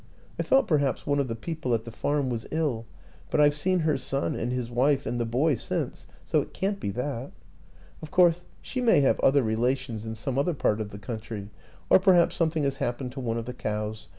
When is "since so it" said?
5.53-6.55